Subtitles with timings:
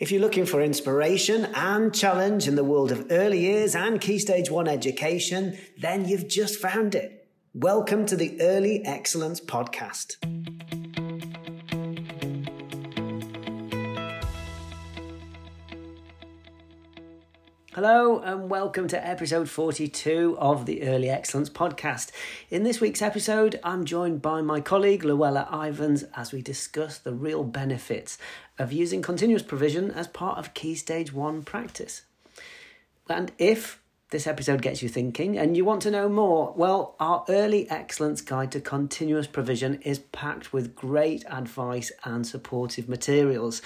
[0.00, 4.18] If you're looking for inspiration and challenge in the world of early years and Key
[4.18, 7.28] Stage 1 education, then you've just found it.
[7.54, 10.16] Welcome to the Early Excellence Podcast.
[17.74, 22.12] Hello, and welcome to episode 42 of the Early Excellence Podcast.
[22.48, 27.12] In this week's episode, I'm joined by my colleague Luella Ivans as we discuss the
[27.12, 28.16] real benefits
[28.60, 32.02] of using continuous provision as part of Key Stage 1 practice.
[33.08, 37.24] And if this episode gets you thinking and you want to know more, well, our
[37.28, 43.62] Early Excellence Guide to Continuous Provision is packed with great advice and supportive materials.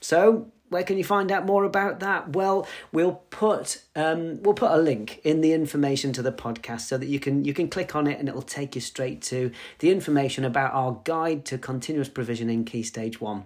[0.00, 2.30] So, where can you find out more about that?
[2.30, 6.98] Well, we'll put um, we'll put a link in the information to the podcast so
[6.98, 9.90] that you can you can click on it and it'll take you straight to the
[9.90, 13.44] information about our guide to continuous provision in Key Stage One.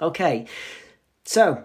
[0.00, 0.46] Okay,
[1.24, 1.64] so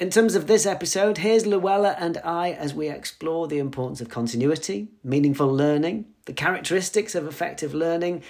[0.00, 4.08] in terms of this episode, here's Luella and I as we explore the importance of
[4.08, 8.22] continuity, meaningful learning, the characteristics of effective learning,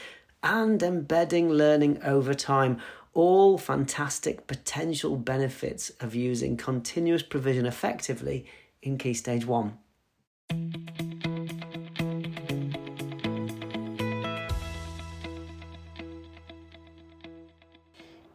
[0.42, 2.78] and embedding learning over time
[3.18, 8.46] all fantastic potential benefits of using continuous provision effectively
[8.80, 9.76] in Key Stage 1.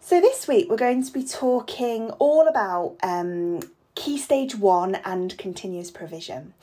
[0.01, 3.61] So, this week we're going to be talking all about um,
[3.95, 6.53] Key Stage 1 and continuous provision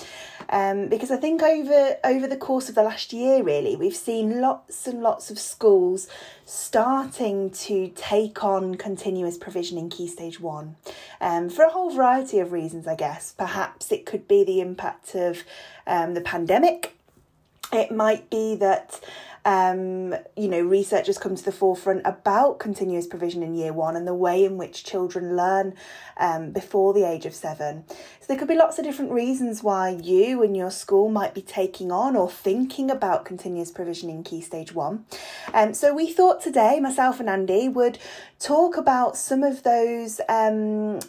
[0.50, 4.40] um, because I think over over the course of the last year, really, we've seen
[4.40, 6.08] lots and lots of schools
[6.44, 10.76] starting to take on continuous provision in Key Stage One,
[11.20, 12.86] um, for a whole variety of reasons.
[12.88, 15.44] I guess perhaps it could be the impact of
[15.86, 16.96] um, the pandemic.
[17.72, 19.00] It might be that
[19.44, 23.96] um, you know, research has come to the forefront about continuous provision in year one
[23.96, 25.74] and the way in which children learn
[26.18, 27.84] um, before the age of seven.
[27.88, 31.42] So there could be lots of different reasons why you and your school might be
[31.42, 35.06] taking on or thinking about continuous provision in Key Stage one.
[35.54, 37.98] Um, so we thought today, myself and Andy would
[38.38, 41.00] talk about some of those um,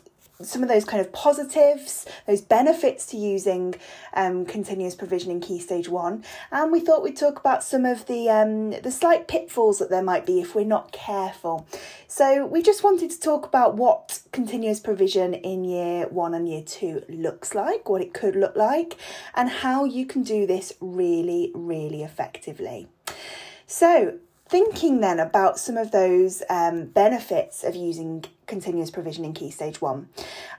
[0.44, 3.76] some of those kind of positives, those benefits to using
[4.14, 6.24] um, continuous provision in Key Stage 1.
[6.52, 10.04] And we thought we'd talk about some of the, um, the slight pitfalls that there
[10.04, 11.68] might be if we're not careful.
[12.08, 16.64] So we just wanted to talk about what continuous provision in Year 1 and Year
[16.64, 18.98] 2 looks like, what it could look like,
[19.34, 22.88] and how you can do this really, really effectively.
[23.66, 24.20] So,
[24.52, 29.82] thinking then about some of those um, benefits of using continuous provision in key stage
[29.82, 30.10] one.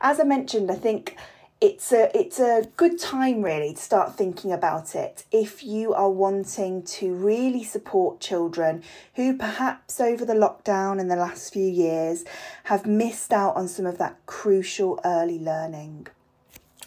[0.01, 1.17] As i mentioned i think
[1.61, 5.25] it's a it's a good time really to start thinking about it.
[5.31, 8.83] If you are wanting to really support children
[9.15, 12.25] who perhaps over the lockdown in the last few years
[12.65, 16.09] have missed out on some of that crucial early learning.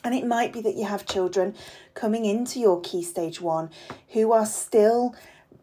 [0.03, 1.55] And it might be that you have children
[1.93, 3.69] coming into your key stage 1
[4.09, 5.16] who are still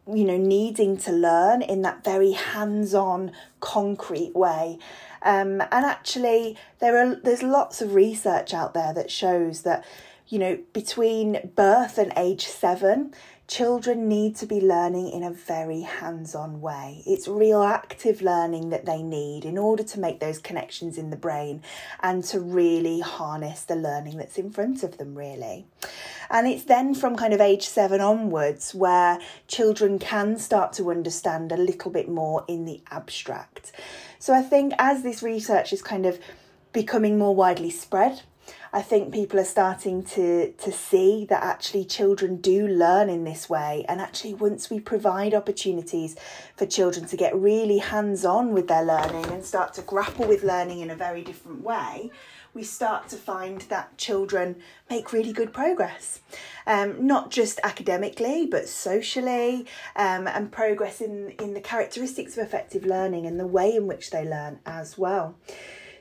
[0.07, 4.79] you know, needing to learn in that very hands on, concrete way.
[5.23, 9.85] Um, and actually, there are there's lots of research out there that shows that,
[10.29, 13.15] you know, between birth and age seven,
[13.49, 17.03] children need to be learning in a very hands on way.
[17.07, 21.17] It's real active learning that they need in order to make those connections in the
[21.17, 21.63] brain
[22.03, 25.67] and to really harness the learning that's in front of them, really.
[26.31, 31.53] And it's then from kind of age seven onwards where children can start to understand
[31.53, 33.73] a little bit more in the abstract.
[34.19, 36.19] So I think as this research is kind of
[36.73, 38.23] becoming more widely spread,
[38.73, 43.49] I think people are starting to to see that actually children do learn in this
[43.49, 46.17] way and actually once we provide opportunities
[46.57, 50.81] for children to get really hands-on with their learning and start to grapple with learning
[50.81, 52.11] in a very different way
[52.55, 54.57] we start to find that children
[54.91, 56.21] make really good progress,
[56.67, 59.67] um, not just academically, but socially,
[59.97, 64.11] um, and progress in, in the characteristics of effective learning and the way in which
[64.11, 65.35] they learn as well.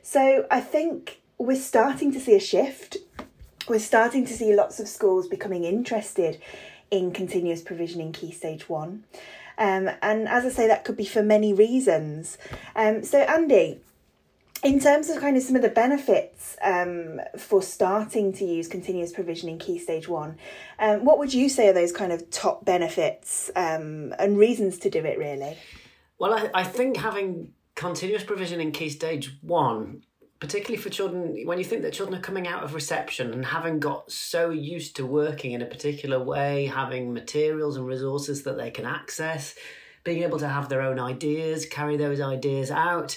[0.02, 2.98] So I think we're starting to see a shift.
[3.68, 6.42] We're starting to see lots of schools becoming interested
[6.90, 9.04] in continuous provision in Key Stage 1.
[9.58, 12.38] Um, and as I say, that could be for many reasons.
[12.76, 13.80] Um, so, Andy,
[14.64, 19.12] in terms of kind of some of the benefits um, for starting to use continuous
[19.12, 20.38] provision in Key Stage 1,
[20.80, 24.90] um, what would you say are those kind of top benefits um, and reasons to
[24.90, 25.58] do it, really?
[26.20, 30.04] Well, I, I think having continuous provision in Key Stage 1
[30.42, 33.80] particularly for children, when you think that children are coming out of reception and having
[33.80, 38.72] got so used to working in a particular way, having materials and resources that they
[38.72, 39.54] can access,
[40.04, 43.16] being able to have their own ideas, carry those ideas out.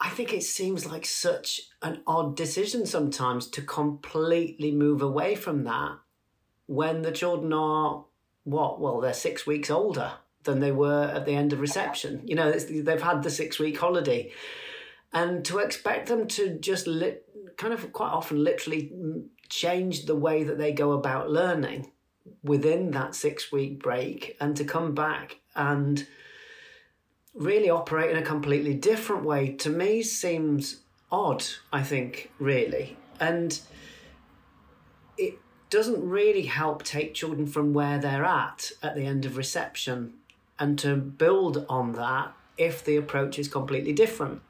[0.00, 5.62] I think it seems like such an odd decision sometimes to completely move away from
[5.64, 5.98] that
[6.66, 8.06] when the children are
[8.42, 8.80] what?
[8.80, 12.22] Well, they're six weeks older than they were at the end of reception.
[12.26, 14.32] You know, they've had the six week holiday.
[15.14, 17.18] And to expect them to just li-
[17.56, 18.92] kind of quite often literally
[19.48, 21.92] change the way that they go about learning
[22.42, 26.06] within that six week break and to come back and
[27.34, 30.80] really operate in a completely different way to me seems
[31.10, 32.96] odd, I think, really.
[33.20, 33.58] And
[35.18, 35.38] it
[35.70, 40.14] doesn't really help take children from where they're at at the end of reception
[40.58, 44.40] and to build on that if the approach is completely different.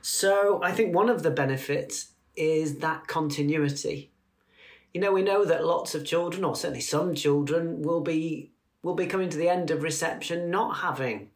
[0.00, 4.12] So I think one of the benefits is that continuity.
[4.94, 8.52] You know, we know that lots of children, or certainly some children, will be
[8.82, 11.30] will be coming to the end of reception not having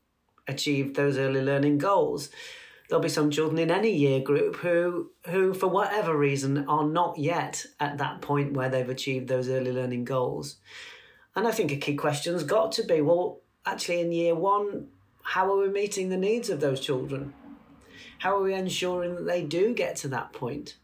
[0.46, 2.30] achieved those early learning goals.
[2.88, 7.18] There'll be some children in any year group who who for whatever reason are not
[7.18, 10.56] yet at that point where they've achieved those early learning goals.
[11.34, 14.88] And I think a key question's got to be, well, actually in year one,
[15.22, 17.32] how are we meeting the needs of those children?
[18.22, 20.76] How are we ensuring that they do get to that point?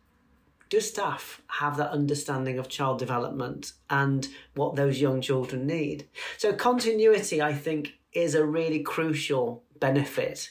[0.71, 4.27] Do staff have that understanding of child development and
[4.57, 6.09] what those young children need?
[6.37, 10.51] So, continuity, I think, is a really crucial benefit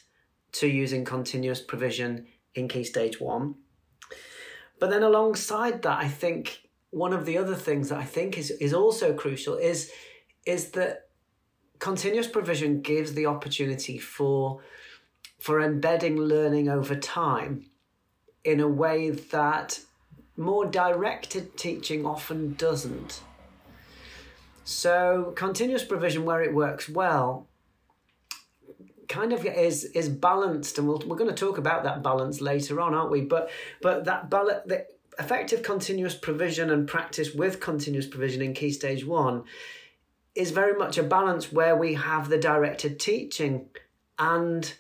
[0.54, 2.26] to using continuous provision
[2.56, 3.56] in Key Stage 1.
[4.80, 8.50] But then, alongside that, I think one of the other things that I think is,
[8.50, 9.92] is also crucial is,
[10.46, 11.10] is that
[11.80, 14.62] continuous provision gives the opportunity for,
[15.38, 17.66] for embedding learning over time
[18.44, 19.80] in a way that
[20.36, 23.22] more directed teaching often doesn't.
[24.64, 27.48] So, continuous provision, where it works well,
[29.08, 32.42] kind of is is balanced, and we we are going to talk about that balance
[32.42, 33.22] later on, aren't we?
[33.22, 33.50] But
[33.82, 34.86] but that balance, the
[35.20, 39.44] effective continuous provision and practice with continuous provision in Key Stage One
[40.36, 43.70] is very much a balance where we have the directed teaching
[44.20, 44.74] and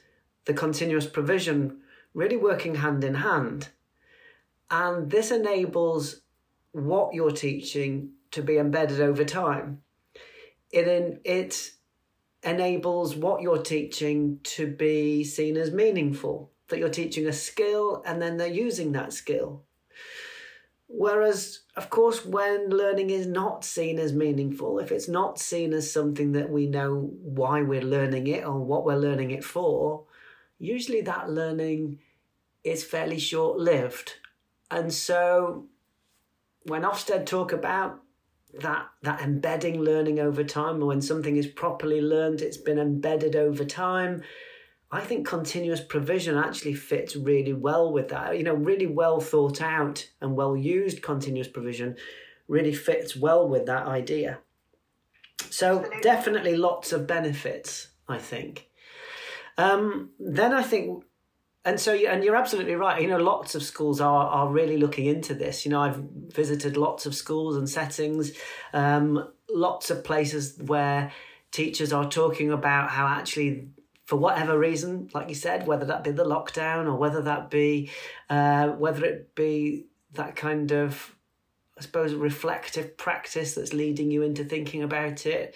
[0.48, 1.82] the continuous provision
[2.14, 3.70] really working hand in hand.
[4.72, 6.22] And this enables
[6.72, 9.82] what you're teaching to be embedded over time.
[10.72, 11.72] It, in, it
[12.44, 18.22] enables what you're teaching to be seen as meaningful, that you're teaching a skill and
[18.22, 19.64] then they're using that skill.
[20.88, 25.92] Whereas, of course, when learning is not seen as meaningful, if it's not seen as
[25.92, 30.07] something that we know why we're learning it or what we're learning it for,
[30.60, 32.00] usually that learning
[32.64, 34.16] is fairly short lived
[34.70, 35.68] and so
[36.64, 38.00] when Ofsted talk about
[38.60, 43.36] that that embedding learning over time, or when something is properly learned, it's been embedded
[43.36, 44.24] over time.
[44.90, 48.38] I think continuous provision actually fits really well with that.
[48.38, 51.98] You know, really well thought out and well used continuous provision
[52.48, 54.40] really fits well with that idea.
[55.50, 56.02] So Absolutely.
[56.02, 58.70] definitely lots of benefits, I think.
[59.58, 61.04] Um, then I think
[61.66, 63.02] and so and you're absolutely right.
[63.02, 65.66] You know lots of schools are are really looking into this.
[65.66, 68.32] You know i've visited lots of schools and settings
[68.74, 71.12] um, lots of places where
[71.52, 73.68] teachers are talking about how actually
[74.06, 77.90] for whatever reason like you said whether that be the lockdown or whether that be
[78.30, 81.16] uh, whether it be that kind of
[81.78, 85.56] i suppose reflective practice that's leading you into thinking about it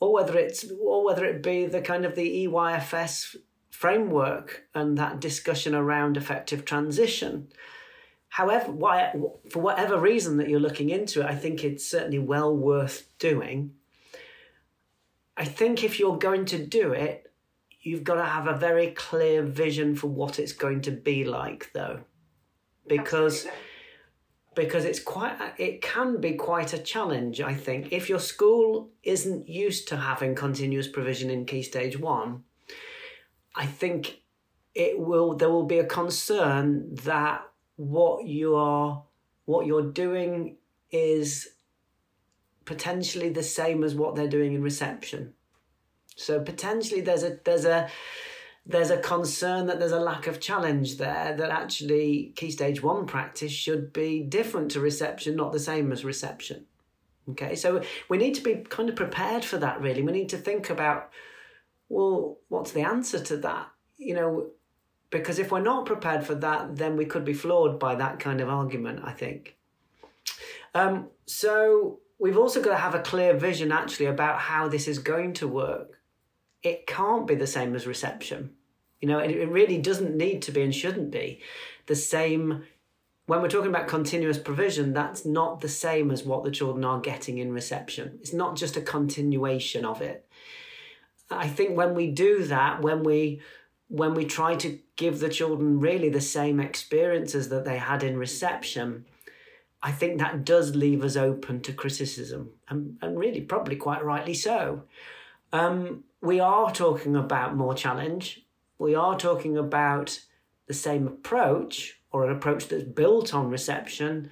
[0.00, 3.36] or whether it's or whether it be the kind of the EYFS
[3.70, 7.48] framework and that discussion around effective transition.
[8.28, 9.12] However, why,
[9.50, 13.72] for whatever reason that you're looking into it, I think it's certainly well worth doing.
[15.36, 17.32] I think if you're going to do it,
[17.80, 21.70] you've got to have a very clear vision for what it's going to be like,
[21.72, 22.00] though,
[22.86, 23.46] because.
[23.46, 23.73] Absolutely
[24.54, 29.48] because it's quite it can be quite a challenge i think if your school isn't
[29.48, 32.42] used to having continuous provision in key stage 1
[33.54, 34.20] I think
[34.74, 37.42] it will there will be a concern that
[37.76, 39.04] what you are
[39.44, 40.56] what you're doing
[40.90, 41.48] is
[42.64, 45.34] potentially the same as what they're doing in reception.
[46.16, 47.88] So potentially there's a there's a
[48.66, 53.06] there's a concern that there's a lack of challenge there that actually key stage one
[53.06, 56.64] practice should be different to reception, not the same as reception.
[57.30, 60.02] Okay, so we need to be kind of prepared for that really.
[60.02, 61.10] We need to think about
[61.88, 63.68] well, what's the answer to that?
[63.98, 64.46] You know,
[65.10, 68.40] because if we're not prepared for that, then we could be floored by that kind
[68.40, 69.56] of argument, I think.
[70.74, 74.98] Um, so we've also got to have a clear vision actually about how this is
[74.98, 76.00] going to work.
[76.64, 78.50] It can't be the same as reception.
[79.00, 81.42] You know, it, really doesn't need to be and shouldn't be
[81.86, 82.64] the same.
[83.26, 87.00] When we're talking about continuous provision, that's not the same as what the children are
[87.00, 88.18] getting in reception.
[88.20, 90.26] It's not just a continuation of it.
[91.30, 93.42] I think when we do that, when we
[93.88, 98.16] when we try to give the children really the same experiences that they had in
[98.16, 99.04] reception,
[99.82, 104.32] I think that does leave us open to criticism, and, and really probably quite rightly
[104.32, 104.84] so.
[105.52, 108.44] Um, we are talking about more challenge.
[108.78, 110.20] We are talking about
[110.66, 114.30] the same approach or an approach that's built on reception,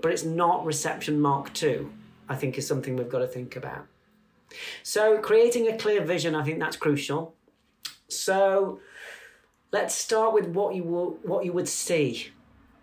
[0.00, 1.92] but it's not reception Mark two.
[2.28, 3.86] I think is something we've got to think about.
[4.82, 7.34] So creating a clear vision, I think that's crucial.
[8.08, 8.80] So
[9.72, 12.30] let's start with what you will, what you would see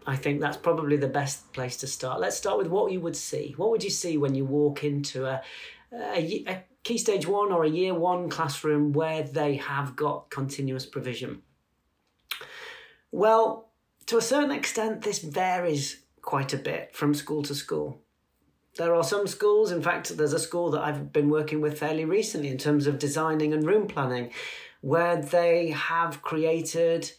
[0.07, 2.21] I think that's probably the best place to start.
[2.21, 3.53] Let's start with what you would see.
[3.57, 5.41] What would you see when you walk into a,
[5.91, 10.86] a, a key stage one or a year one classroom where they have got continuous
[10.86, 11.41] provision?
[13.12, 13.72] Well,
[14.06, 18.00] to a certain extent, this varies quite a bit from school to school.
[18.77, 22.06] There are some schools, in fact, there's a school that I've been working with fairly
[22.06, 24.32] recently in terms of designing and room planning,
[24.79, 27.12] where they have created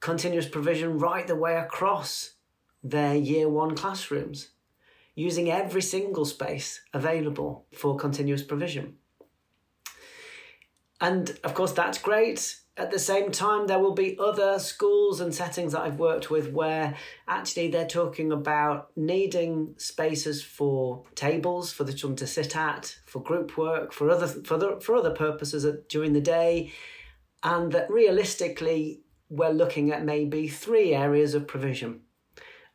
[0.00, 2.36] continuous provision right the way across
[2.82, 4.48] their year one classrooms,
[5.14, 8.96] using every single space available for continuous provision.
[11.00, 12.56] And of course, that's great.
[12.76, 16.50] At the same time, there will be other schools and settings that I've worked with
[16.52, 16.96] where
[17.28, 23.22] actually they're talking about needing spaces for tables for the children to sit at, for
[23.22, 26.72] group work, for other for the, for other purposes during the day,
[27.44, 32.00] and that realistically we're looking at maybe three areas of provision.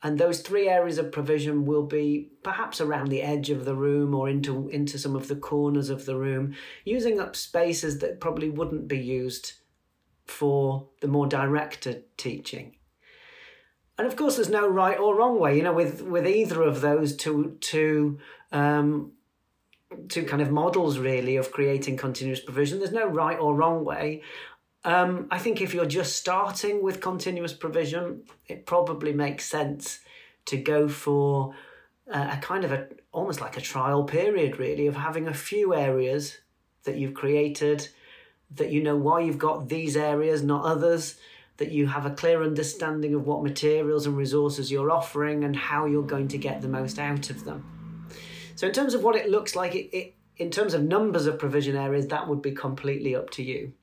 [0.01, 4.15] And those three areas of provision will be perhaps around the edge of the room
[4.15, 8.49] or into, into some of the corners of the room, using up spaces that probably
[8.49, 9.53] wouldn't be used
[10.25, 12.75] for the more directed teaching.
[13.97, 16.79] And of course, there's no right or wrong way, you know, with, with either of
[16.79, 18.19] those two, two,
[18.53, 19.11] um,
[20.07, 22.79] two kind of models really of creating continuous provision.
[22.79, 24.21] There's no right or wrong way.
[24.85, 29.99] Um, I think if you're just starting with continuous provision, it probably makes sense
[30.45, 31.53] to go for
[32.07, 35.75] a, a kind of a almost like a trial period, really, of having a few
[35.75, 36.37] areas
[36.83, 37.89] that you've created,
[38.55, 41.19] that you know why you've got these areas, not others,
[41.57, 45.85] that you have a clear understanding of what materials and resources you're offering and how
[45.85, 48.07] you're going to get the most out of them.
[48.55, 51.37] So, in terms of what it looks like, it, it in terms of numbers of
[51.37, 53.73] provision areas, that would be completely up to you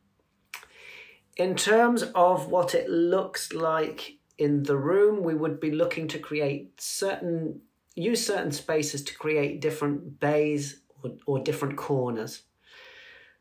[1.37, 6.19] in terms of what it looks like in the room, we would be looking to
[6.19, 7.61] create certain,
[7.95, 12.43] use certain spaces to create different bays or, or different corners.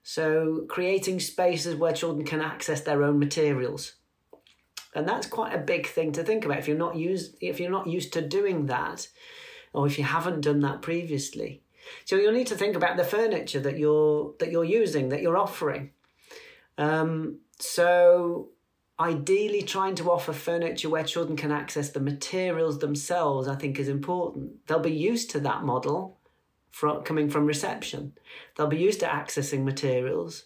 [0.04, 3.94] So, creating spaces where children can access their own materials.
[4.94, 7.72] And that's quite a big thing to think about if you're not used if you're
[7.72, 9.10] not used to doing that
[9.74, 11.62] or if you haven't done that previously.
[12.06, 15.38] So you'll need to think about the furniture that you're that you're using, that you're
[15.38, 15.92] offering.
[16.78, 18.50] Um, so,
[19.00, 23.88] ideally, trying to offer furniture where children can access the materials themselves, I think, is
[23.88, 24.68] important.
[24.68, 26.20] They'll be used to that model
[26.72, 28.14] from, coming from reception,
[28.56, 30.46] they'll be used to accessing materials.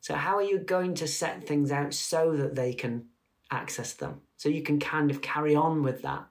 [0.00, 3.06] So, how are you going to set things out so that they can
[3.50, 4.22] access them?
[4.36, 6.26] So, you can kind of carry on with that.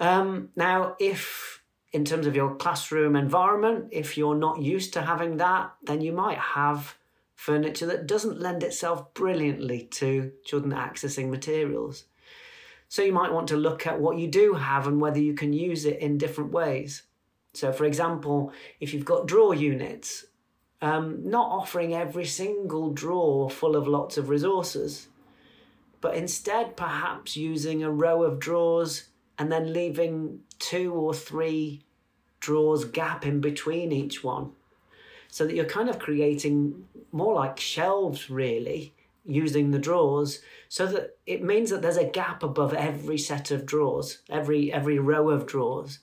[0.00, 1.62] Um, now, if
[1.92, 6.12] in terms of your classroom environment, if you're not used to having that, then you
[6.12, 6.96] might have
[7.38, 12.04] furniture that doesn't lend itself brilliantly to children accessing materials.
[12.88, 15.52] So you might want to look at what you do have and whether you can
[15.52, 17.04] use it in different ways.
[17.54, 20.26] So, for example, if you've got drawer units,
[20.82, 25.06] um, not offering every single drawer full of lots of resources,
[26.00, 31.84] but instead perhaps using a row of drawers and then leaving two or three
[32.40, 34.54] drawers gap in between each one
[35.28, 38.94] so that you're kind of creating more like shelves really
[39.24, 43.66] using the drawers so that it means that there's a gap above every set of
[43.66, 46.00] drawers every every row of drawers.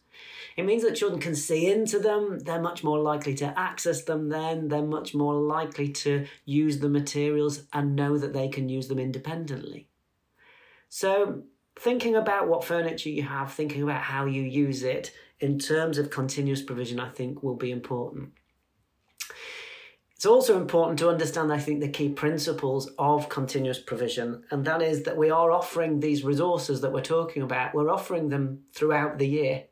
[0.56, 4.30] It means that children can see into them they're much more likely to access them
[4.30, 8.88] then they're much more likely to use the materials and know that they can use
[8.88, 9.90] them independently.
[10.88, 11.44] So
[11.78, 16.10] thinking about what furniture you have thinking about how you use it in terms of
[16.10, 18.32] continuous provision i think will be important
[20.16, 24.82] it's also important to understand, I think, the key principles of continuous provision, and that
[24.82, 29.18] is that we are offering these resources that we're talking about, we're offering them throughout
[29.20, 29.66] the year.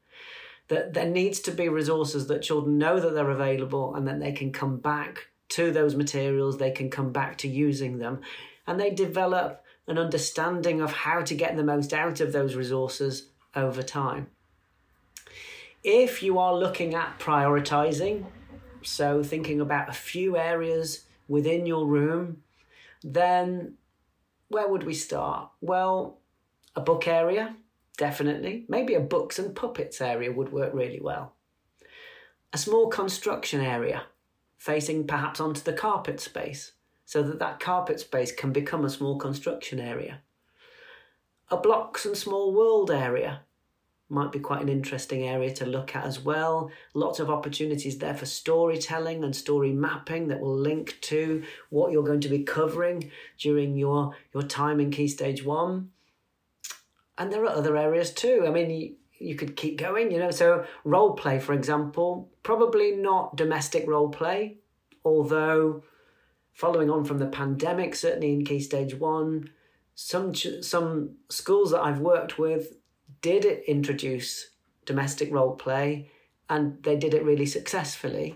[0.67, 4.31] That there needs to be resources that children know that they're available and that they
[4.31, 8.22] can come back to those materials, they can come back to using them
[8.65, 13.29] and they develop an understanding of how to get the most out of those resources
[13.55, 14.27] over time.
[15.83, 18.25] If you are looking at prioritizing,
[18.83, 22.43] so thinking about a few areas within your room,
[23.03, 23.75] then
[24.49, 25.49] where would we start?
[25.61, 26.19] Well,
[26.75, 27.55] a book area,
[27.97, 28.65] definitely.
[28.67, 31.33] Maybe a books and puppets area would work really well.
[32.51, 34.03] A small construction area
[34.57, 36.73] facing perhaps onto the carpet space
[37.05, 40.21] so that that carpet space can become a small construction area.
[41.49, 43.41] A blocks and small world area
[44.13, 46.72] might be quite an interesting area to look at as well.
[46.93, 52.03] Lots of opportunities there for storytelling and story mapping that will link to what you're
[52.03, 55.89] going to be covering during your, your time in Key Stage 1.
[57.17, 58.43] And there are other areas too.
[58.46, 60.32] I mean, you, you could keep going, you know.
[60.32, 64.58] So, role play, for example, probably not domestic role play,
[65.03, 65.84] although
[66.53, 69.50] following on from the pandemic, certainly in Key Stage 1,
[69.96, 72.77] some, some schools that I've worked with
[73.24, 74.51] did introduce
[74.86, 76.12] domestic role play
[76.50, 78.36] and they did it really successfully.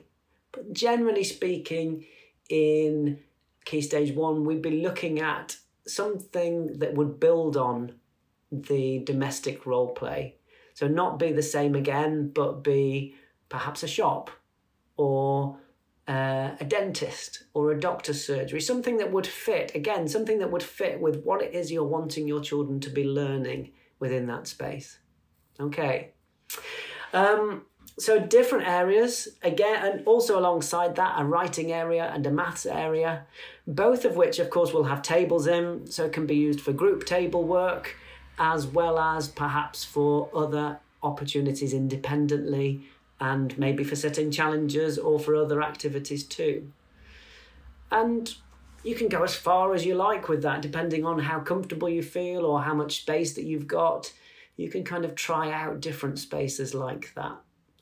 [0.51, 2.05] But generally speaking,
[2.49, 3.19] in
[3.65, 7.93] Key Stage 1, we'd be looking at something that would build on
[8.51, 10.35] the domestic role play.
[10.73, 13.15] So, not be the same again, but be
[13.49, 14.29] perhaps a shop
[14.95, 15.57] or
[16.07, 20.63] uh, a dentist or a doctor's surgery, something that would fit, again, something that would
[20.63, 24.99] fit with what it is you're wanting your children to be learning within that space.
[25.59, 26.11] Okay.
[27.13, 27.63] Um,
[27.99, 33.25] so different areas again, and also alongside that, a writing area and a maths area,
[33.65, 36.73] both of which, of course, will have tables in, so it can be used for
[36.73, 37.95] group table work
[38.37, 42.81] as well as perhaps for other opportunities independently
[43.19, 46.71] and maybe for setting challenges or for other activities too.
[47.91, 48.35] And
[48.87, 52.01] you can go as far as you like with that, depending on how comfortable you
[52.01, 54.13] feel or how much space that you've got.
[54.55, 57.35] You can kind of try out different spaces like that.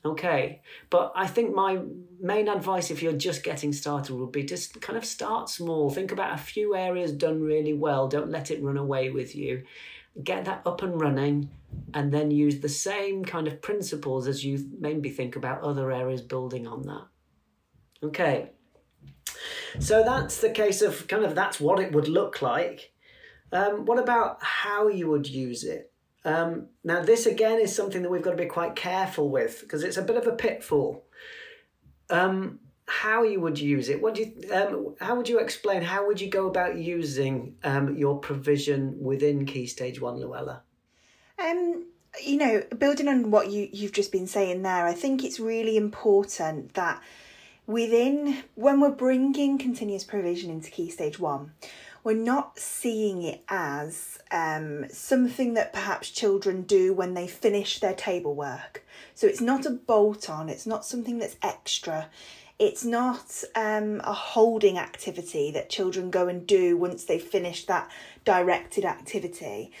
[0.04, 1.78] Okay, but I think my
[2.20, 5.90] main advice if you're just getting started would be just kind of start small.
[5.90, 8.08] Think about a few areas done really well.
[8.08, 9.62] Don't let it run away with you.
[10.24, 11.50] Get that up and running,
[11.94, 16.20] and then use the same kind of principles as you maybe think about other areas
[16.20, 17.06] building on that.
[18.02, 18.50] Okay,
[19.78, 22.92] so that's the case of kind of that's what it would look like.
[23.52, 25.92] Um, what about how you would use it?
[26.24, 29.84] Um, now, this again is something that we've got to be quite careful with because
[29.84, 31.04] it's a bit of a pitfall.
[32.10, 34.02] Um, how you would use it?
[34.02, 34.52] What do you?
[34.52, 35.82] Um, how would you explain?
[35.82, 40.62] How would you go about using um, your provision within Key Stage One, Luella?
[41.38, 41.86] Um,
[42.24, 45.76] you know, building on what you you've just been saying there, I think it's really
[45.76, 47.02] important that
[47.66, 51.52] within when we're bringing continuous provision into key stage one
[52.06, 57.94] we're not seeing it as um, something that perhaps children do when they finish their
[57.94, 58.84] table work.
[59.16, 62.08] So it's not a bolt on it's not something that's extra.
[62.60, 67.90] It's not um, a holding activity that children go and do once they've finished that
[68.24, 69.72] directed activity.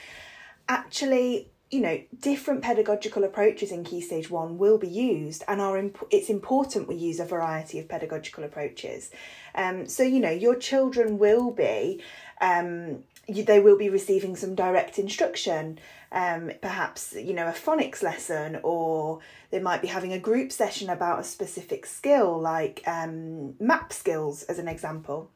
[0.68, 5.76] Actually you know different pedagogical approaches in key stage 1 will be used and are
[5.76, 9.10] imp- it's important we use a variety of pedagogical approaches.
[9.54, 12.02] Um, so you know your children will be
[12.40, 15.78] um, you, they will be receiving some direct instruction
[16.12, 20.88] um, perhaps you know a phonics lesson or they might be having a group session
[20.88, 25.30] about a specific skill like um, map skills as an example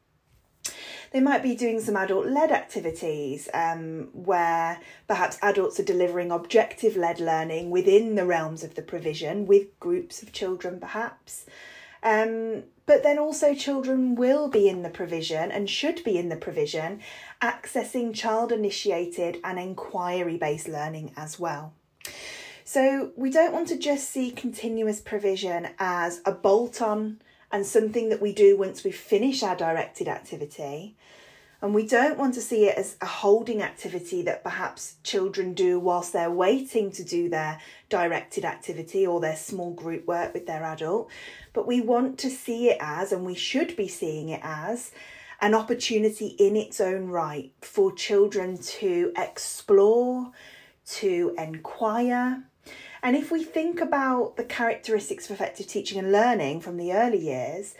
[1.11, 6.95] they might be doing some adult led activities um, where perhaps adults are delivering objective
[6.95, 11.45] led learning within the realms of the provision with groups of children, perhaps.
[12.01, 16.35] Um, but then also, children will be in the provision and should be in the
[16.35, 17.01] provision
[17.41, 21.73] accessing child initiated and inquiry based learning as well.
[22.63, 28.09] So, we don't want to just see continuous provision as a bolt on and something
[28.09, 30.95] that we do once we finish our directed activity.
[31.61, 35.79] And we don't want to see it as a holding activity that perhaps children do
[35.79, 40.63] whilst they're waiting to do their directed activity or their small group work with their
[40.63, 41.11] adult.
[41.53, 44.91] But we want to see it as, and we should be seeing it as,
[45.39, 50.31] an opportunity in its own right for children to explore,
[50.85, 52.43] to inquire,
[53.03, 57.19] and if we think about the characteristics of effective teaching and learning from the early
[57.19, 57.75] years,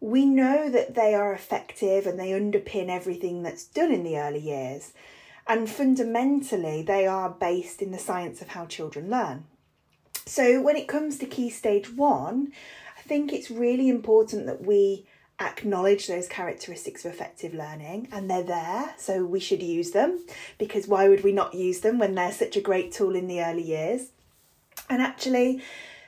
[0.00, 4.40] we know that they are effective and they underpin everything that's done in the early
[4.40, 4.92] years.
[5.46, 9.44] And fundamentally, they are based in the science of how children learn.
[10.26, 12.52] So, when it comes to key stage one,
[12.98, 15.06] I think it's really important that we
[15.40, 20.24] acknowledge those characteristics of effective learning and they're there, so we should use them
[20.58, 23.42] because why would we not use them when they're such a great tool in the
[23.42, 24.10] early years?
[24.88, 25.62] And actually,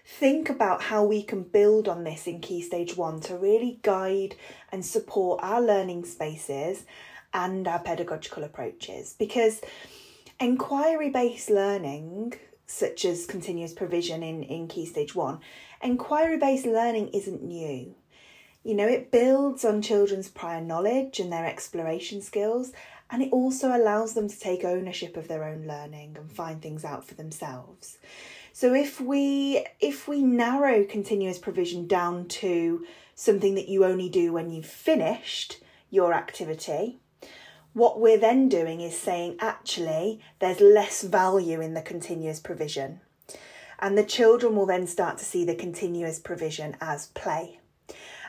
[0.04, 4.36] think about how we can build on this in Key Stage 1 to really guide
[4.70, 6.84] and support our learning spaces
[7.32, 9.60] and our pedagogical approaches because
[10.38, 12.34] inquiry based learning
[12.66, 15.38] such as continuous provision in, in Key Stage 1
[15.82, 17.94] inquiry based learning isn't new
[18.64, 22.72] you know, it builds on children's prior knowledge and their exploration skills,
[23.10, 26.82] and it also allows them to take ownership of their own learning and find things
[26.82, 27.98] out for themselves.
[28.54, 32.86] So if we if we narrow continuous provision down to
[33.16, 37.00] something that you only do when you've finished your activity,
[37.72, 43.00] what we're then doing is saying actually there's less value in the continuous provision.
[43.80, 47.58] And the children will then start to see the continuous provision as play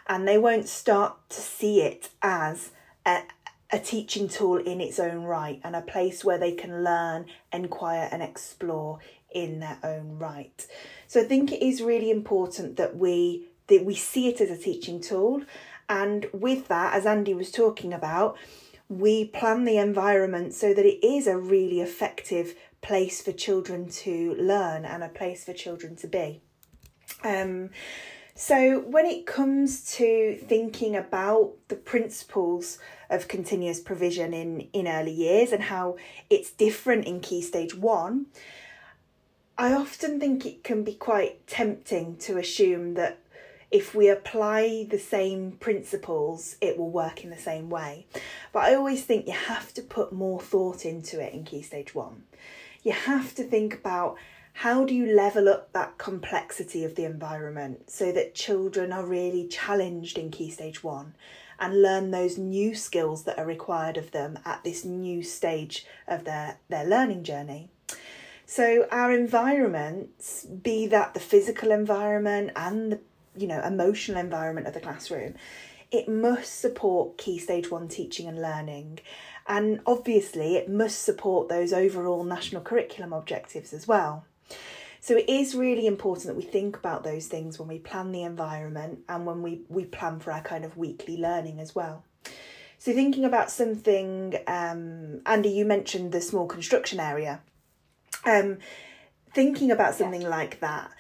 [0.07, 2.71] and they won't start to see it as
[3.05, 3.23] a,
[3.71, 8.09] a teaching tool in its own right and a place where they can learn, inquire,
[8.11, 8.99] and explore
[9.35, 10.65] in their own right.
[11.07, 14.57] So I think it is really important that we that we see it as a
[14.57, 15.41] teaching tool,
[15.89, 18.37] and with that, as Andy was talking about,
[18.89, 24.35] we plan the environment so that it is a really effective place for children to
[24.35, 26.41] learn and a place for children to be.
[27.23, 27.71] Um,
[28.37, 32.77] so, when it comes to thinking about the principles
[33.09, 35.95] of continuous provision in, in early years and how
[36.29, 38.25] it's different in key stage one,
[39.57, 43.19] I often think it can be quite tempting to assume that
[43.71, 48.05] if we apply the same principles, it will work in the same way.
[48.51, 51.95] But I always think you have to put more thought into it in key stage
[51.95, 52.23] one.
[52.83, 54.17] You have to think about
[54.53, 59.47] how do you level up that complexity of the environment so that children are really
[59.47, 61.15] challenged in key stage one
[61.59, 66.25] and learn those new skills that are required of them at this new stage of
[66.25, 67.69] their, their learning journey?
[68.45, 72.99] So our environments, be that the physical environment and the
[73.37, 75.35] you know emotional environment of the classroom,
[75.91, 78.99] it must support key stage one teaching and learning.
[79.47, 84.25] And obviously, it must support those overall national curriculum objectives as well.
[84.99, 88.23] So it is really important that we think about those things when we plan the
[88.23, 92.03] environment and when we, we plan for our kind of weekly learning as well.
[92.79, 97.41] So thinking about something, um, Andy, you mentioned the small construction area.
[98.25, 98.59] Um,
[99.33, 100.29] thinking about something yeah.
[100.29, 100.91] like that,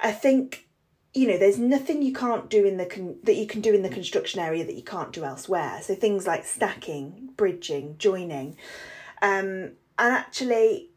[0.00, 0.68] I think
[1.14, 3.82] you know there's nothing you can't do in the con- that you can do in
[3.82, 5.80] the construction area that you can't do elsewhere.
[5.82, 8.56] So things like stacking, bridging, joining,
[9.20, 10.90] um, and actually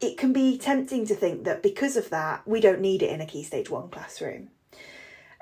[0.00, 3.20] it can be tempting to think that because of that, we don't need it in
[3.20, 4.50] a Key Stage 1 classroom.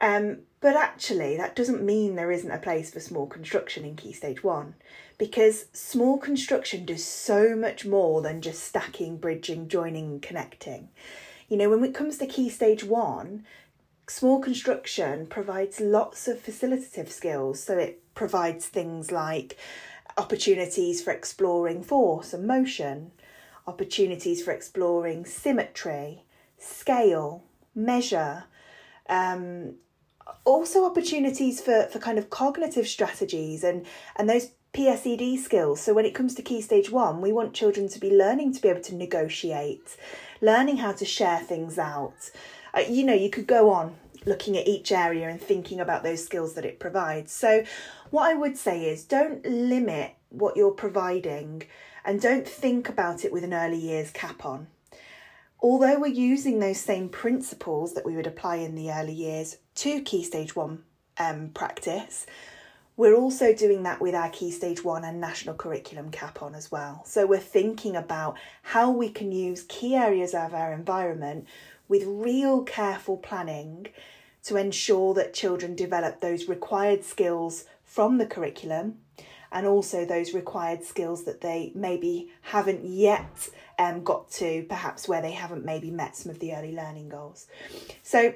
[0.00, 4.12] Um, but actually, that doesn't mean there isn't a place for small construction in Key
[4.12, 4.74] Stage 1
[5.22, 10.88] because small construction does so much more than just stacking, bridging, joining, connecting.
[11.48, 13.44] You know, when it comes to Key Stage 1,
[14.08, 17.62] small construction provides lots of facilitative skills.
[17.62, 19.56] So it provides things like
[20.16, 23.12] opportunities for exploring force and motion,
[23.64, 26.24] opportunities for exploring symmetry,
[26.58, 27.44] scale,
[27.76, 28.46] measure,
[29.08, 29.76] um,
[30.44, 35.80] also opportunities for, for kind of cognitive strategies and, and those PSED skills.
[35.80, 38.62] So when it comes to key stage one, we want children to be learning to
[38.62, 39.96] be able to negotiate,
[40.40, 42.30] learning how to share things out.
[42.74, 46.24] Uh, you know, you could go on looking at each area and thinking about those
[46.24, 47.32] skills that it provides.
[47.32, 47.64] So
[48.10, 51.64] what I would say is don't limit what you're providing
[52.04, 54.68] and don't think about it with an early years cap on.
[55.60, 60.02] Although we're using those same principles that we would apply in the early years to
[60.02, 60.82] Key Stage 1
[61.18, 62.26] um, practice,
[62.96, 66.70] we're also doing that with our Key Stage 1 and National Curriculum cap on as
[66.70, 67.02] well.
[67.06, 71.46] So we're thinking about how we can use key areas of our environment
[71.88, 73.86] with real careful planning
[74.44, 78.98] to ensure that children develop those required skills from the curriculum
[79.52, 85.22] and also those required skills that they maybe haven't yet um, got to, perhaps where
[85.22, 87.46] they haven't maybe met some of the early learning goals.
[88.02, 88.34] So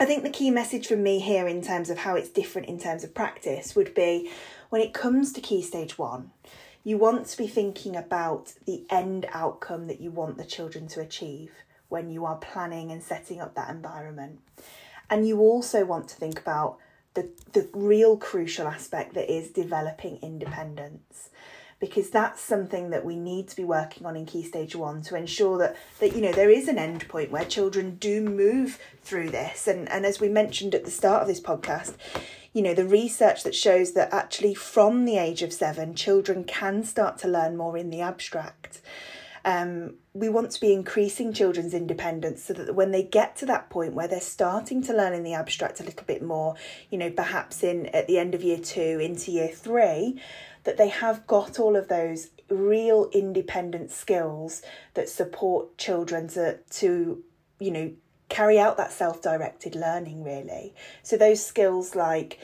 [0.00, 2.78] I think the key message from me here in terms of how it's different in
[2.78, 4.30] terms of practice would be
[4.70, 6.30] when it comes to key stage one,
[6.84, 11.00] you want to be thinking about the end outcome that you want the children to
[11.00, 11.50] achieve
[11.88, 14.38] when you are planning and setting up that environment.
[15.10, 16.78] And you also want to think about
[17.14, 21.30] the, the real crucial aspect that is developing independence.
[21.80, 25.16] Because that's something that we need to be working on in key stage one to
[25.16, 29.30] ensure that that you know there is an end point where children do move through
[29.30, 29.66] this.
[29.66, 31.94] And and as we mentioned at the start of this podcast
[32.52, 36.82] you know the research that shows that actually from the age of 7 children can
[36.82, 38.80] start to learn more in the abstract
[39.44, 43.70] um, we want to be increasing children's independence so that when they get to that
[43.70, 46.54] point where they're starting to learn in the abstract a little bit more,
[46.90, 50.20] you know, perhaps in at the end of year two into year three,
[50.64, 54.62] that they have got all of those real independent skills
[54.94, 57.22] that support children to, to
[57.60, 57.92] you know,
[58.28, 60.74] carry out that self directed learning, really.
[61.02, 62.38] So, those skills like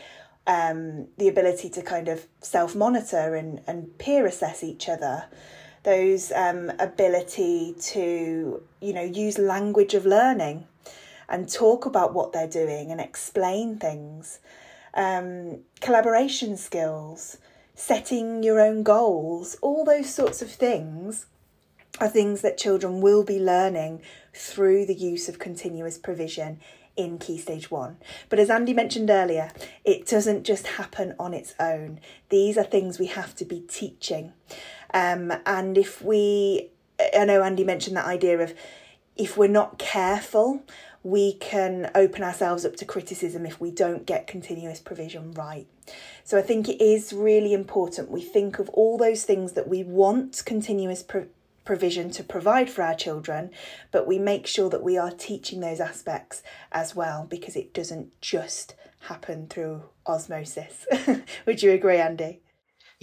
[0.46, 5.24] um, the ability to kind of self monitor and, and peer assess each other
[5.84, 10.66] those um, ability to you know use language of learning
[11.28, 14.40] and talk about what they're doing and explain things
[14.94, 17.38] um, collaboration skills
[17.74, 21.26] setting your own goals all those sorts of things
[22.00, 26.58] are things that children will be learning through the use of continuous provision
[26.96, 27.96] in Key Stage 1.
[28.28, 29.50] But as Andy mentioned earlier,
[29.84, 32.00] it doesn't just happen on its own.
[32.28, 34.32] These are things we have to be teaching.
[34.94, 36.70] Um, and if we,
[37.14, 38.54] I know Andy mentioned that idea of
[39.16, 40.62] if we're not careful,
[41.02, 45.66] we can open ourselves up to criticism if we don't get continuous provision right.
[46.24, 49.84] So I think it is really important we think of all those things that we
[49.84, 51.26] want continuous pro-
[51.64, 53.50] provision to provide for our children,
[53.90, 58.18] but we make sure that we are teaching those aspects as well because it doesn't
[58.20, 60.86] just happen through osmosis.
[61.46, 62.40] Would you agree, Andy?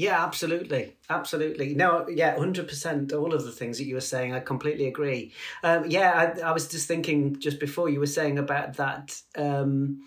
[0.02, 1.76] Yeah, absolutely, absolutely.
[1.76, 3.14] No, yeah, hundred percent.
[3.14, 5.32] All of the things that you were saying, I completely agree.
[5.62, 9.22] Um, yeah, I, I, was just thinking just before you were saying about that.
[9.36, 10.04] Um,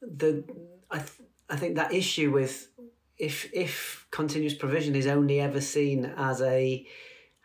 [0.00, 0.42] the
[0.90, 2.68] I th- I think that issue with
[3.18, 6.86] if if continuous provision is only ever seen as a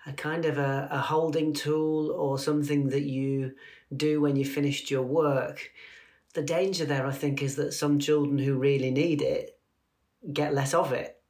[0.06, 3.52] a kind of a, a holding tool or something that you
[3.94, 5.74] do when you finished your work.
[6.36, 9.60] The danger there, I think, is that some children who really need it
[10.32, 11.21] get less of it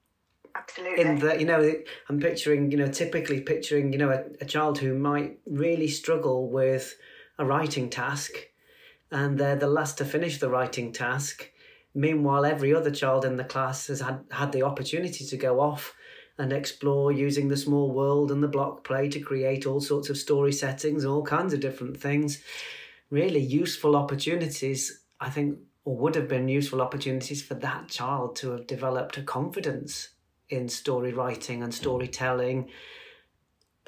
[0.56, 1.02] Absolutely.
[1.02, 1.74] In that, you know,
[2.10, 6.50] I'm picturing, you know, typically picturing, you know, a, a child who might really struggle
[6.50, 6.96] with
[7.38, 8.32] a writing task
[9.12, 11.52] and they're the last to finish the writing task.
[11.94, 15.94] Meanwhile, every other child in the class has had, had the opportunity to go off
[16.38, 20.18] and explore using the small world and the block play to create all sorts of
[20.18, 22.42] story settings, all kinds of different things.
[23.10, 28.52] Really useful opportunities, I think, or would have been useful opportunities for that child to
[28.52, 30.10] have developed a confidence
[30.52, 31.76] in story writing and mm.
[31.76, 32.70] storytelling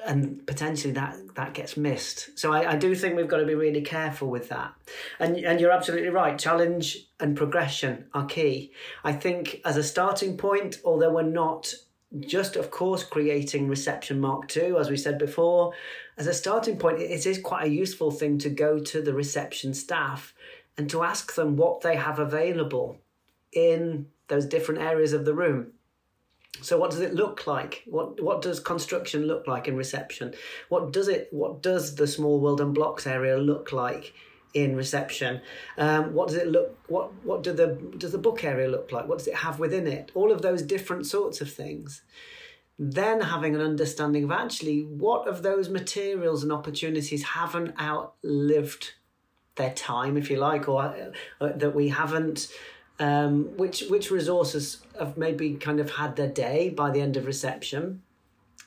[0.04, 2.38] and potentially that that gets missed.
[2.38, 4.74] So I, I do think we've got to be really careful with that.
[5.18, 6.38] And and you're absolutely right.
[6.38, 8.72] Challenge and progression are key.
[9.02, 11.74] I think as a starting point, although we're not
[12.20, 15.72] just of course creating reception mark 2 as we said before
[16.16, 19.74] as a starting point it is quite a useful thing to go to the reception
[19.74, 20.32] staff
[20.78, 22.98] and to ask them what they have available
[23.52, 25.72] in those different areas of the room
[26.60, 27.82] so what does it look like?
[27.86, 30.34] What what does construction look like in reception?
[30.68, 34.14] What does it what does the small world and blocks area look like
[34.54, 35.40] in reception?
[35.76, 39.08] Um, what does it look what what do the does the book area look like?
[39.08, 40.12] What does it have within it?
[40.14, 42.02] All of those different sorts of things.
[42.78, 48.94] Then having an understanding of actually what of those materials and opportunities haven't outlived
[49.56, 50.82] their time, if you like, or
[51.40, 52.48] uh, that we haven't
[52.98, 57.26] um, which which resources have maybe kind of had their day by the end of
[57.26, 58.02] reception.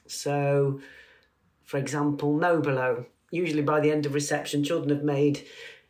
[0.07, 0.81] So,
[1.63, 3.05] for example, Mobilo.
[3.29, 5.45] Usually by the end of reception, children have made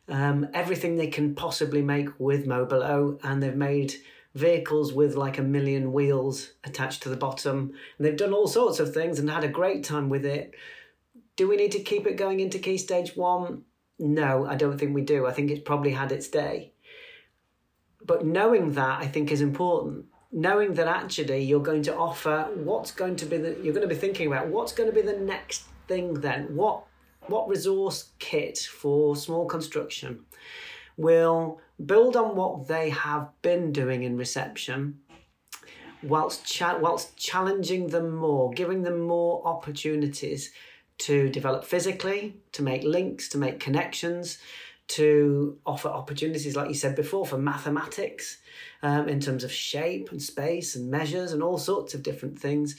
[0.08, 3.94] um, everything they can possibly make with Mobilo, and they've made
[4.34, 7.72] vehicles with like a million wheels attached to the bottom.
[7.96, 10.54] And they've done all sorts of things and had a great time with it.
[11.36, 13.62] Do we need to keep it going into key stage one?
[13.98, 15.26] No, I don't think we do.
[15.26, 16.72] I think it's probably had its day.
[18.08, 20.06] But knowing that, I think, is important.
[20.32, 23.94] Knowing that actually you're going to offer what's going to be the, you're going to
[23.94, 26.56] be thinking about what's going to be the next thing then.
[26.56, 26.84] What,
[27.26, 30.24] what resource kit for small construction
[30.96, 35.00] will build on what they have been doing in reception
[36.02, 40.50] whilst cha- whilst challenging them more, giving them more opportunities
[40.96, 44.38] to develop physically, to make links, to make connections,
[44.88, 48.38] to offer opportunities, like you said before, for mathematics
[48.82, 52.76] um, in terms of shape and space and measures and all sorts of different things.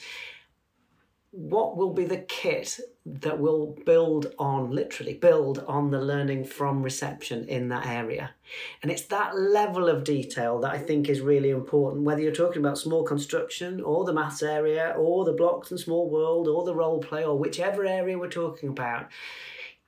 [1.32, 6.82] what will be the kit that will build on, literally build on the learning from
[6.82, 8.34] reception in that area.
[8.82, 12.60] And it's that level of detail that I think is really important, whether you're talking
[12.60, 16.74] about small construction or the maths area or the blocks and small world or the
[16.74, 19.06] role play or whichever area we're talking about.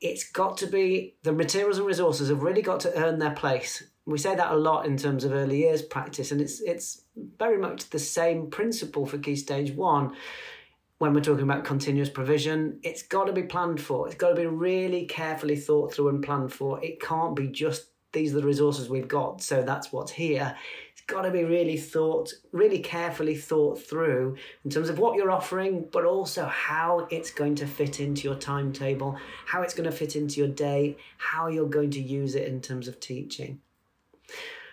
[0.02, 3.84] It's got to be the materials and resources have really got to earn their place.
[4.04, 7.04] We say that a lot in terms of early years practice, and it's it's
[7.38, 10.14] very much the same principle for Key Stage One
[11.02, 14.06] when we're talking about continuous provision, it's got to be planned for.
[14.06, 16.80] It's got to be really carefully thought through and planned for.
[16.80, 20.56] It can't be just these are the resources we've got, so that's what's here.
[21.06, 25.88] Got to be really thought, really carefully thought through in terms of what you're offering,
[25.92, 30.16] but also how it's going to fit into your timetable, how it's going to fit
[30.16, 33.60] into your day, how you're going to use it in terms of teaching.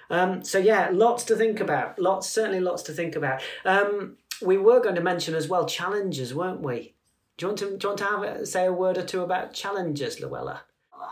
[0.09, 1.99] Um, so yeah, lots to think about.
[1.99, 3.41] Lots, certainly, lots to think about.
[3.65, 6.93] Um, we were going to mention as well challenges, weren't we?
[7.37, 9.53] Do you want to, do you want to have, say a word or two about
[9.53, 10.61] challenges, Luella?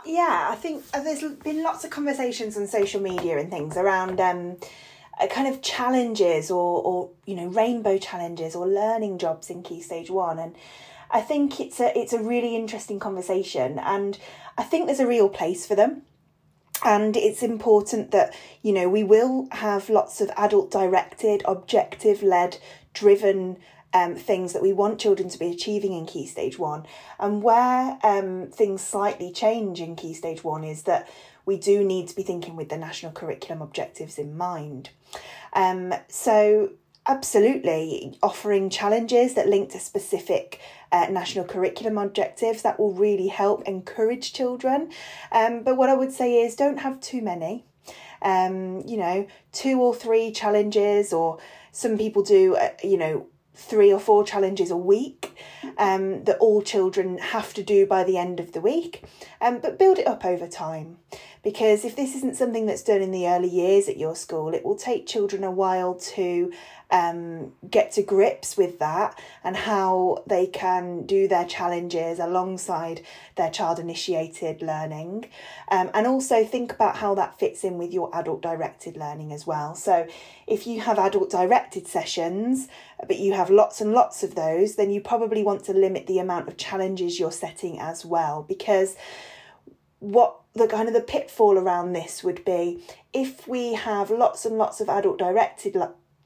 [0.06, 4.19] Yeah, I think uh, there's been lots of conversations on social media and things around
[4.19, 4.58] um,
[5.25, 10.12] kind of challenges or, or you know rainbow challenges or learning jobs in Key Stage
[10.12, 10.56] One, and
[11.10, 14.19] I think it's a it's a really interesting conversation, and
[14.58, 16.03] I think there's a real place for them.
[16.86, 22.60] And it's important that you know we will have lots of adult directed objective led
[22.93, 23.58] driven
[23.93, 26.86] um, things that we want children to be achieving in key stage one.
[27.19, 31.10] And where um, things slightly change in key stage one is that
[31.45, 34.89] we do need to be thinking with the national curriculum objectives in mind
[35.54, 36.72] um, so
[37.08, 40.60] absolutely offering challenges that link to specific
[40.91, 44.91] uh, national curriculum objectives that will really help encourage children.
[45.32, 47.63] Um, but what i would say is don't have too many.
[48.20, 51.38] Um, you know two or three challenges or
[51.72, 55.36] some people do uh, you know three or four challenges a week
[55.78, 59.04] um, that all children have to do by the end of the week.
[59.41, 60.98] Um, but build it up over time
[61.43, 64.63] because if this isn't something that's done in the early years at your school it
[64.63, 66.52] will take children a while to
[66.89, 73.02] um, get to grips with that and how they can do their challenges alongside
[73.36, 75.26] their child initiated learning.
[75.69, 79.45] Um, and also think about how that fits in with your adult directed learning as
[79.45, 79.76] well.
[79.76, 80.08] So,
[80.45, 82.69] if you have adult directed sessions,
[83.06, 86.19] but you have lots and lots of those, then you probably want to limit the
[86.19, 88.95] amount of challenges you're setting as well because
[90.00, 94.58] what the kind of the pitfall around this would be if we have lots and
[94.58, 95.76] lots of adult directed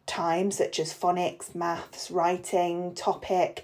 [0.05, 3.63] time, such as phonics, maths, writing, topic.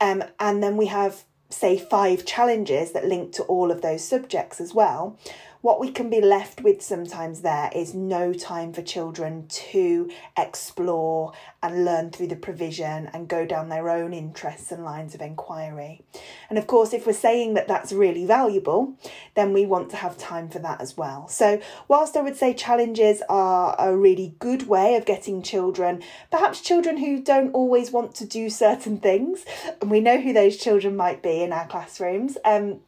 [0.00, 4.60] Um, and then we have, say, five challenges that link to all of those subjects
[4.60, 5.18] as well
[5.62, 11.32] what we can be left with sometimes there is no time for children to explore
[11.62, 16.02] and learn through the provision and go down their own interests and lines of inquiry.
[16.50, 18.94] And of course, if we're saying that that's really valuable,
[19.34, 21.28] then we want to have time for that as well.
[21.28, 26.60] So, whilst I would say challenges are a really good way of getting children, perhaps
[26.60, 29.44] children who don't always want to do certain things,
[29.80, 32.36] and we know who those children might be in our classrooms.
[32.44, 32.80] Um,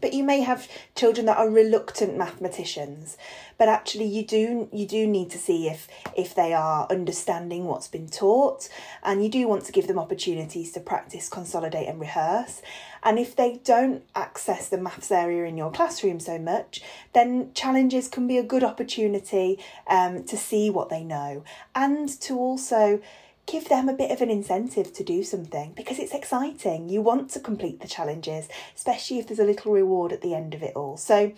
[0.00, 3.16] but you may have children that are reluctant mathematicians.
[3.58, 7.88] But actually you do you do need to see if if they are understanding what's
[7.88, 8.68] been taught.
[9.02, 12.62] And you do want to give them opportunities to practice consolidate and rehearse.
[13.02, 18.08] And if they don't access the maths area in your classroom so much then challenges
[18.08, 21.44] can be a good opportunity um, to see what they know.
[21.74, 23.00] And to also
[23.46, 26.88] give them a bit of an incentive to do something because it's exciting.
[26.88, 30.54] You want to complete the challenges, especially if there's a little reward at the end
[30.54, 30.96] of it all.
[30.96, 31.32] So,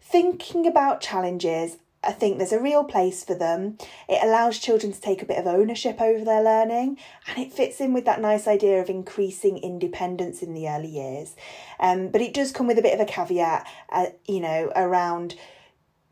[0.00, 3.76] thinking about challenges, I think there's a real place for them.
[4.08, 7.80] It allows children to take a bit of ownership over their learning and it fits
[7.80, 11.36] in with that nice idea of increasing independence in the early years.
[11.78, 15.34] Um, but it does come with a bit of a caveat, uh, you know, around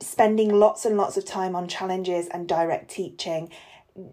[0.00, 3.50] spending lots and lots of time on challenges and direct teaching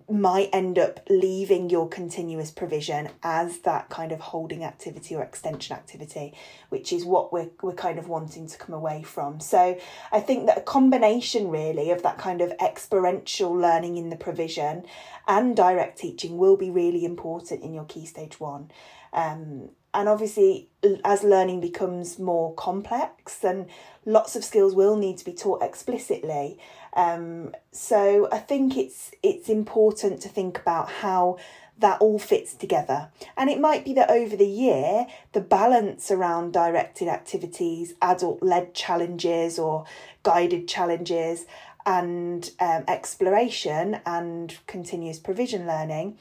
[0.09, 5.75] might end up leaving your continuous provision as that kind of holding activity or extension
[5.75, 6.33] activity,
[6.69, 9.39] which is what we're, we're kind of wanting to come away from.
[9.39, 9.77] So
[10.11, 14.85] I think that a combination really of that kind of experiential learning in the provision
[15.27, 18.71] and direct teaching will be really important in your key stage one.
[19.13, 20.69] Um, and obviously,
[21.05, 23.67] as learning becomes more complex, and
[24.05, 26.59] lots of skills will need to be taught explicitly.
[26.95, 31.37] Um, so I think it's it's important to think about how
[31.77, 33.09] that all fits together.
[33.35, 38.73] And it might be that over the year, the balance around directed activities, adult led
[38.73, 39.85] challenges or
[40.23, 41.45] guided challenges,
[41.85, 46.17] and um, exploration and continuous provision learning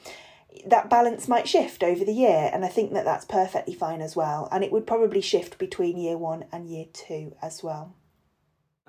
[0.65, 4.15] that balance might shift over the year, and I think that that's perfectly fine as
[4.15, 4.47] well.
[4.51, 7.93] And it would probably shift between year one and year two as well.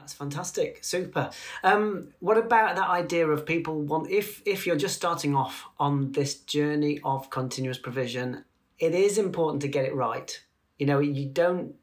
[0.07, 1.31] That's fantastic, super.
[1.65, 6.13] Um, what about that idea of people want if if you're just starting off on
[6.13, 8.45] this journey of continuous provision,
[8.79, 10.41] it is important to get it right.
[10.79, 11.75] You know, you don't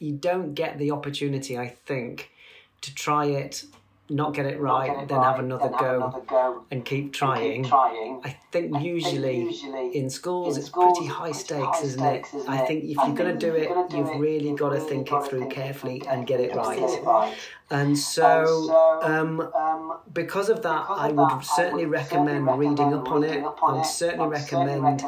[0.00, 2.32] you don't get the opportunity, I think,
[2.80, 3.62] to try it
[4.10, 6.64] not get it right, get it then, right have, another then go, have another go
[6.70, 7.56] and keep trying.
[7.56, 8.20] And keep trying.
[8.24, 12.34] I think usually, usually in schools in it's schools, pretty high stakes, pretty isn't, stakes
[12.34, 12.36] it?
[12.38, 12.56] isn't, it?
[12.56, 15.48] I think if you're going to do it, you've really got to think it through
[15.48, 17.36] carefully and get it right.
[17.70, 23.44] And so, um, um, because of that, I would certainly recommend reading up on it.
[23.44, 25.02] I would certainly recommend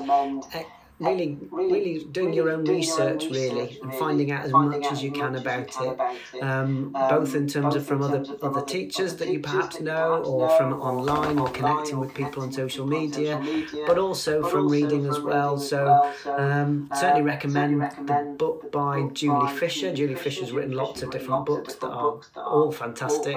[1.01, 5.34] really, really doing your own research, really, and finding out as much as you can
[5.34, 10.22] about it, um, both in terms of from other other teachers that you perhaps know,
[10.24, 13.42] or from online, or connecting with people on social media,
[13.86, 15.59] but also from reading as well.
[15.59, 19.94] So, um, certainly recommend the book by Julie Fisher.
[19.94, 23.36] Julie Fisher's written lots of different books that are all fantastic.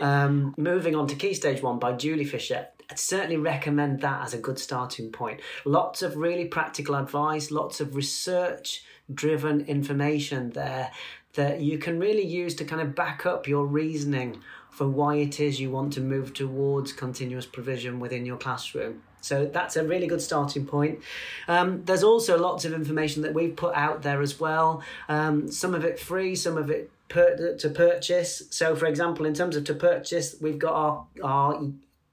[0.00, 2.68] Um, moving on to Key Stage One by Julie Fisher.
[2.92, 5.40] I'd certainly recommend that as a good starting point.
[5.64, 8.84] Lots of really practical advice, lots of research
[9.14, 10.90] driven information there
[11.32, 15.40] that you can really use to kind of back up your reasoning for why it
[15.40, 19.02] is you want to move towards continuous provision within your classroom.
[19.22, 21.00] So that's a really good starting point.
[21.48, 24.82] Um, there's also lots of information that we've put out there as well.
[25.08, 28.42] Um, some of it free, some of it to purchase.
[28.50, 31.62] So, for example, in terms of to purchase, we've got our, our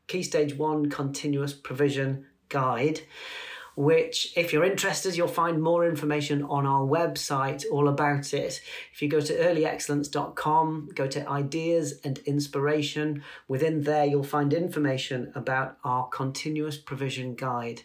[0.09, 3.01] Key Stage 1 Continuous Provision Guide,
[3.75, 8.59] which, if you're interested, you'll find more information on our website all about it.
[8.91, 15.31] If you go to earlyexcellence.com, go to Ideas and Inspiration, within there you'll find information
[15.35, 17.83] about our Continuous Provision Guide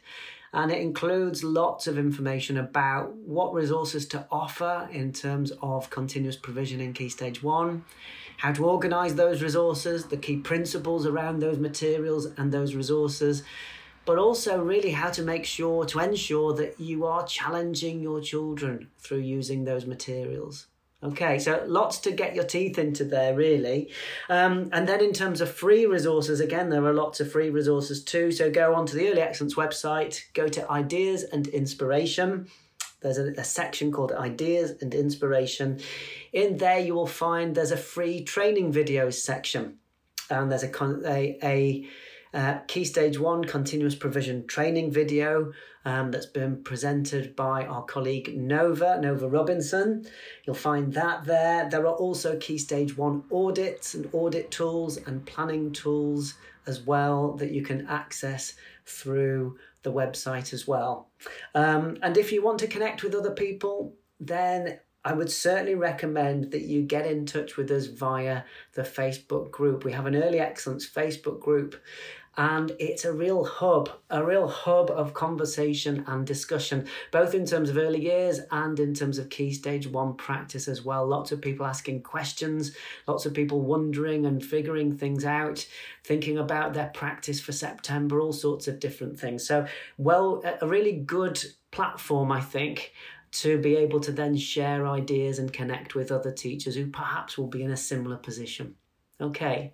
[0.55, 6.37] and it includes lots of information about what resources to offer in terms of continuous
[6.37, 7.85] provision in Key Stage 1
[8.39, 13.43] how to organize those resources, the key principles around those materials and those resources,
[14.05, 18.89] but also really how to make sure to ensure that you are challenging your children
[18.99, 20.67] through using those materials.
[21.03, 23.91] Okay, so lots to get your teeth into there, really.
[24.31, 28.03] Um, and then in terms of free resources, again, there are lots of free resources
[28.03, 28.33] too.
[28.33, 32.49] So go onto the Early Excellence website, go to Ideas and Inspiration.
[33.03, 35.81] There's a, a section called Ideas and Inspiration.
[36.35, 39.79] In there, you will find there's a free training videos section,
[40.29, 40.71] and there's a
[41.07, 41.87] a, a
[42.37, 45.53] uh, Key Stage 1 continuous provision training video
[45.85, 50.05] um, that's been presented by our colleague Nova, Nova Robinson.
[50.45, 51.71] You'll find that there.
[51.71, 56.35] There are also Key Stage 1 audits and audit tools and planning tools
[56.67, 58.55] as well that you can access
[58.87, 61.11] through the website as well.
[61.55, 66.51] Um, and if you want to connect with other people, then I would certainly recommend
[66.53, 68.43] that you get in touch with us via
[68.73, 69.85] the Facebook group.
[69.85, 71.77] We have an Early Excellence Facebook group,
[72.37, 77.69] and it's a real hub, a real hub of conversation and discussion, both in terms
[77.69, 81.07] of early years and in terms of key stage one practice as well.
[81.07, 82.75] Lots of people asking questions,
[83.07, 85.67] lots of people wondering and figuring things out,
[86.03, 89.47] thinking about their practice for September, all sorts of different things.
[89.47, 92.93] So, well, a really good platform, I think,
[93.35, 97.49] to be able to then share ideas and connect with other teachers who perhaps will
[97.49, 98.77] be in a similar position.
[99.21, 99.73] Okay.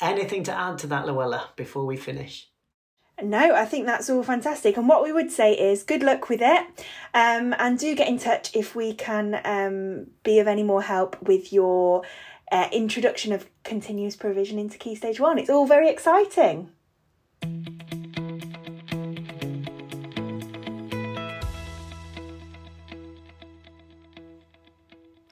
[0.00, 2.48] Anything to add to that, Luella, before we finish?
[3.22, 4.78] No, I think that's all fantastic.
[4.78, 6.66] And what we would say is good luck with it.
[7.12, 11.20] Um, and do get in touch if we can um, be of any more help
[11.20, 12.02] with your
[12.50, 15.38] uh, introduction of continuous provision into Key Stage 1.
[15.38, 16.70] It's all very exciting.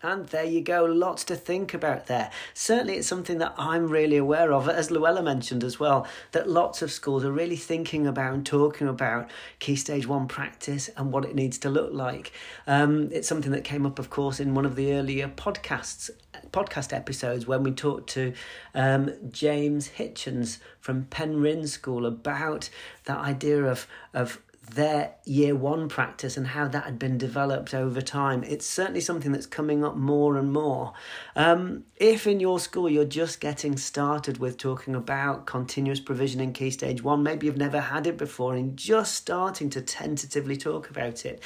[0.01, 2.31] And there you go, lots to think about there.
[2.55, 6.83] Certainly, it's something that I'm really aware of, as Luella mentioned as well, that lots
[6.83, 9.29] of schools are really thinking about and talking about
[9.59, 12.33] Key Stage 1 practice and what it needs to look like.
[12.69, 16.11] Um, it's something that came up, of course, in one of the earlier podcasts
[16.53, 18.33] podcast episodes when we talked to
[18.75, 22.71] um, James Hitchens from Penryn School about
[23.05, 24.41] that idea of of
[24.71, 28.43] their year one practice and how that had been developed over time.
[28.45, 30.93] It's certainly something that's coming up more and more.
[31.35, 36.53] Um, if in your school you're just getting started with talking about continuous provision in
[36.53, 40.91] Key Stage 1, maybe you've never had it before and just starting to tentatively talk
[40.91, 41.43] about it,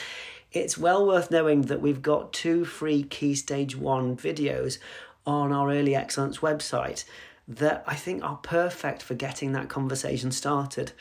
[0.53, 4.79] it's well worth knowing that we've got two free Key Stage 1 videos
[5.27, 7.05] on our Early Excellence website
[7.49, 10.93] that I think are perfect for getting that conversation started.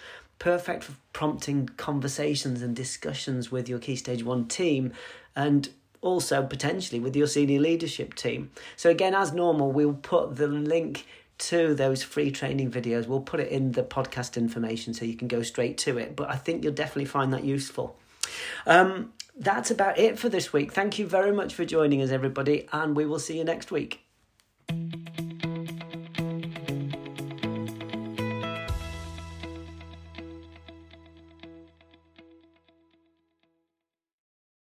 [0.41, 4.91] Perfect for prompting conversations and discussions with your Key Stage 1 team
[5.35, 5.69] and
[6.01, 8.49] also potentially with your senior leadership team.
[8.75, 11.05] So, again, as normal, we'll put the link
[11.37, 13.07] to those free training videos.
[13.07, 16.15] We'll put it in the podcast information so you can go straight to it.
[16.15, 17.99] But I think you'll definitely find that useful.
[18.65, 20.73] Um, that's about it for this week.
[20.73, 24.03] Thank you very much for joining us, everybody, and we will see you next week.